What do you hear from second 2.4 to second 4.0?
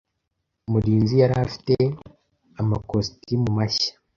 amakositimu mashya.